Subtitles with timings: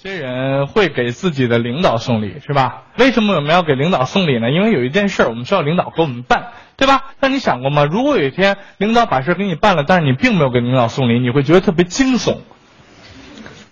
[0.00, 2.84] 些人会给自己的领导送礼，是吧？
[2.96, 4.48] 为什么我们要给领导送礼呢？
[4.52, 7.02] 因为有一件事，我们需要领导给我们办，对吧？
[7.18, 7.84] 那你想过吗？
[7.84, 12.36] 如果有一天领导把事儿给你办了，但是你并没有给领导送礼，你会觉得特别惊悚。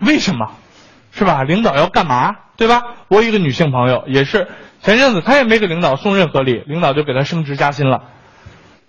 [0.00, 0.50] 为什么？
[1.12, 1.44] 是吧？
[1.44, 2.34] 领导要干嘛？
[2.56, 2.82] 对吧？
[3.06, 4.48] 我有一个女性朋友，也是
[4.82, 8.02] 前阵子她也没给领导送任何礼，领导就给她升职加薪了，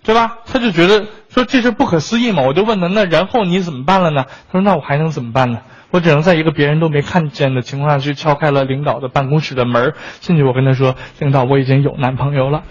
[0.02, 0.38] 对吧？
[0.46, 2.42] 她就觉得说这是不可思议嘛。
[2.42, 4.24] 我就问她，那然后你怎么办了呢？
[4.50, 5.60] 她说那我还能怎么办呢？
[5.90, 12.62] 我只能在一个别人都没看见的情况下去敲开了领导的办公室的门进去我跟他说：“领导，我已经有男朋友了。”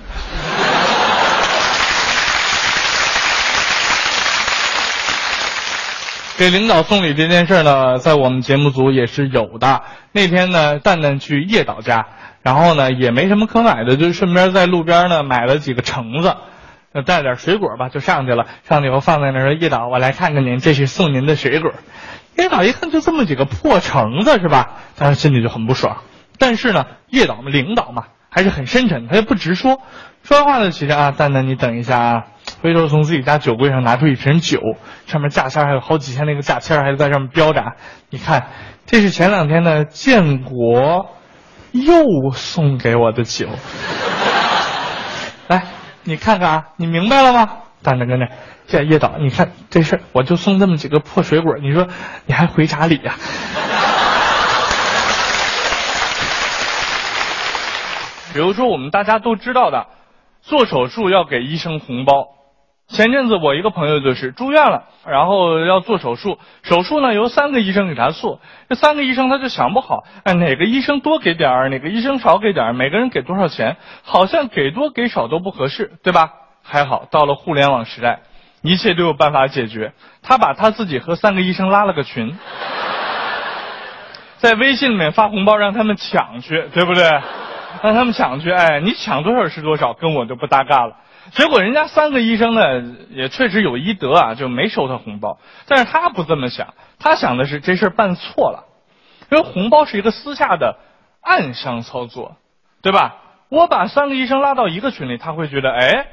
[6.37, 9.81] 给领导送礼这件事呢，在我们节目组也是有的。
[10.13, 12.05] 那天呢，蛋蛋去叶导家，
[12.41, 16.37] 然后呢也没什么可买的，就顺便在路边呢买了几个橙子，
[17.05, 18.45] 带点水果吧，就上去了。
[18.63, 21.73] 上去以后放在那儿说：“叶导，我来看看您，这是送您的水果。”
[22.35, 24.77] 叶导一看就这么几个破橙子是吧？
[24.97, 25.97] 他心里就很不爽。
[26.37, 29.81] 但是呢，叶导嘛，领导嘛，还是很深沉，他也不直说。
[30.23, 32.23] 说完话呢，其实啊，蛋蛋你等一下啊，
[32.61, 34.59] 回头从自己家酒柜上拿出一瓶酒，
[35.05, 37.73] 上面价签还有好几千那个价签还在上面标着。
[38.09, 38.47] 你看，
[38.85, 41.09] 这是前两天的建国
[41.71, 43.47] 又送给我的酒。
[45.47, 45.63] 来，
[46.03, 47.49] 你看看啊，你明白了吗？
[47.81, 48.27] 蛋蛋跟那。
[48.67, 51.87] 这叶导，你看这事儿我就送这么几个破水果，你说
[52.27, 53.15] 你还回啥礼呀？
[58.31, 59.87] 比如说我们大家都知道的，
[60.41, 62.27] 做手术要给医生红包。
[62.87, 76.33] 前阵子我一个朋友就是住院了，然后要做手术，手术呢由三个医生给他做，这三个医生他就想不好，哎哪个医生多给点儿，哪个医生少给点儿，每个人给多少钱，好像给多给少都不合适，对吧？
[76.69, 78.19] 还好到了互联网时代。
[78.61, 79.93] 一切都有办法解决。
[80.21, 82.37] 他把他自己和三个医生拉了个群，
[84.37, 87.03] 在微信里面发红包让他们抢去，对不对？
[87.81, 90.97] 让他们抢去，哎，你抢多少是多少，跟我就不搭嘎了。
[91.31, 95.39] 结果人家三个医生呢，也确实有医德啊，就没收他红包。
[95.65, 98.65] 但是他不这么想，他想的是这事儿办错了，
[99.31, 100.75] 因为红包是一个私下的
[101.21, 102.35] 暗箱操作，
[102.81, 103.15] 对吧？
[103.47, 106.07] 我把三个医生拉到一个群里，他会觉得，哎。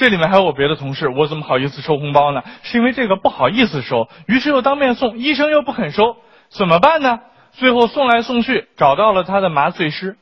[0.00, 2.42] 这里面还有我别的同事，我怎么好意思收红包呢？
[2.62, 6.16] 是因为这个不好意思收，于是又当面送，医生又不肯收，
[6.48, 7.20] 怎么办呢？
[7.52, 10.16] 最后送来送去，找到了他的麻醉师，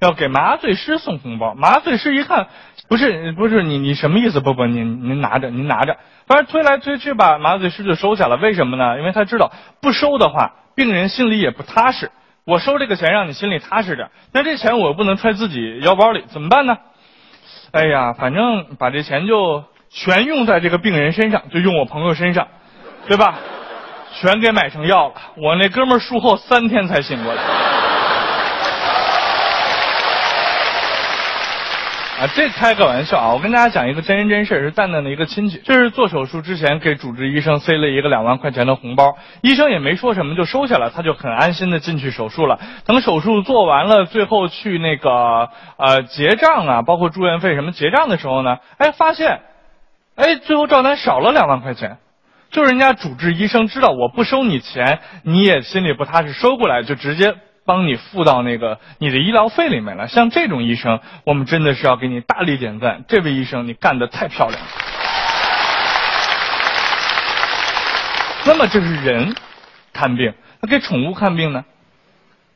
[0.00, 1.52] 要给麻醉师送红包。
[1.52, 2.46] 麻醉师一看，
[2.88, 4.40] 不是不是你你什么意思？
[4.40, 8.38] 不不，您您拿着您拿着，反正推来推去把麻醉师就收下了。
[8.38, 8.96] 为什么呢？
[8.96, 9.52] 因为他知道
[9.82, 12.10] 不收的话，病人心里也不踏实。
[12.46, 16.78] 我收这个钱让你心里踏实点，那这钱我又不能揣自己腰包里，怎么办呢？
[17.72, 22.48] 哎呀，反正把这钱就全用在这个病人身上，就用我朋友身上，
[23.08, 23.38] 对吧？
[24.20, 25.14] 全给买成药了。
[25.38, 27.42] 我那哥们术后三天才醒过来。
[32.22, 33.32] 啊，这开个玩笑啊！
[33.34, 42.60] 我跟大家讲一个真人真事是蛋蛋的一个亲戚，就是做手术之前给主治医生塞了一个两万块钱的红包，医生也没说什么就收下了，他就很安心的进去手术了。
[42.86, 49.40] 等手术做完了，最后去那个呃结账啊，包括住院费什么结账的时候呢，哎发现，
[50.14, 51.96] 哎最后账单少了两万块钱，
[52.52, 57.34] 就人家主治医生知道我不收你钱，你也心里不踏实，收过来就直接。
[57.64, 60.08] 帮你付到那个你的医疗费里面了。
[60.08, 63.04] 像这种医生，我们真的是要给你大力点赞。
[63.08, 64.68] 这位医生，你干的太漂亮了。
[68.44, 69.34] 那么这是人
[69.92, 71.64] 看病，那给宠物看病呢？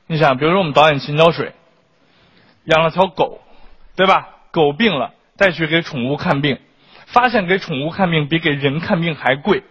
[0.08, 1.52] 你想，比如说我们导演秦角水
[2.64, 3.40] 养了条狗，
[3.94, 4.28] 对吧？
[4.50, 6.58] 狗病了，带去给宠物看病，
[7.06, 9.62] 发现给宠物看病比给人看病还贵。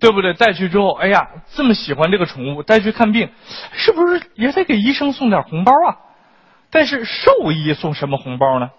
[0.00, 0.34] 对不对？
[0.34, 3.30] 带去之后，哎呀，这么喜欢这个宠物，带去看病，
[3.72, 5.96] 是不是也得给医生送点红包啊？
[6.70, 8.70] 但是兽医送什么红包呢？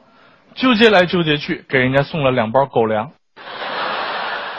[0.56, 3.12] 纠结来纠结去，给人家送了两包狗粮。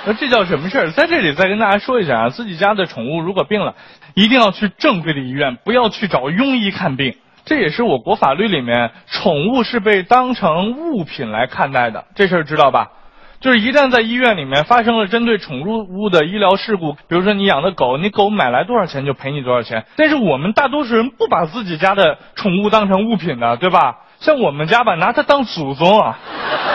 [0.07, 0.91] 那这叫什么事儿？
[0.93, 3.75] 在这里再跟大家说一下啊，自己家的宠物如果病了，
[4.15, 7.17] 一定要去正规的医院，不要去找庸医看病。
[7.45, 12.93] 这也是我国法律里面，宠物是被当成物品来看待的，这事儿知道吧？
[13.41, 19.87] 就是一旦在医院里面发生了针对宠物的医疗事故，比如说你养的狗，你狗买来多少钱就赔你多少钱。
[19.97, 24.01] 但是我们大多数人不把自己家的宠物当成物品的，对吧？
[24.19, 26.19] 像我们家吧，拿它当祖宗啊。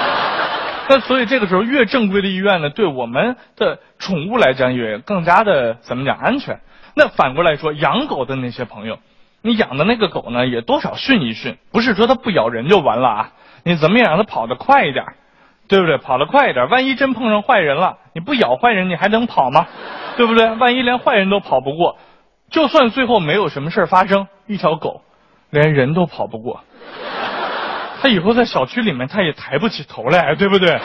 [0.90, 6.62] 那所以这个时候越正规的医院呢，对我们的宠物来讲也更加的怎么讲安全。
[6.96, 8.98] 那反过来说，养狗的那些朋友，
[9.44, 13.30] 你养的那个狗呢，也多少训一训，不是说它不咬人就完了啊，
[13.64, 15.06] 你怎么也让它跑得快一点。
[15.68, 15.98] 对不对？
[15.98, 19.66] 跑得快一点，万一真碰上坏人了，你不咬坏人，你还能跑吗？
[20.18, 20.50] 对不对？
[20.56, 21.98] 万一连坏人都跑不过，
[22.50, 25.02] 就算最后没有什么事发生，一条狗
[25.50, 26.62] 连人都跑不过，
[28.02, 30.80] 他以后在小区里面他也抬不起头来，对不对？